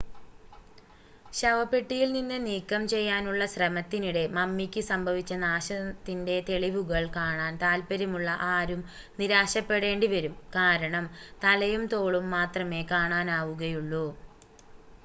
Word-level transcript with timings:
ശവപ്പെട്ടിയിൽ 1.33 2.07
നിന്ന് 2.13 2.37
നീക്കംചെയ്യാനുള്ള 2.45 3.43
ശ്രമത്തിനിടെ 3.51 4.23
മമ്മിക്ക് 4.37 4.81
സംഭവിച്ച 4.89 5.35
നാശത്തിൻ്റെ 5.43 6.37
തെളിവുകൾ 6.49 7.03
കാണാൻ 7.17 7.53
താൽപ്പര്യമുള്ള 7.63 8.31
ആരും 8.49 8.81
നിരാശപെടേണ്ടിവരും 9.19 10.35
കാരണം 10.57 11.07
തലയും 11.43 11.85
തോളും 11.93 12.27
മാത്രമേ 12.35 12.81
കാണാനാവുകയുള്ളൂ 12.91 14.05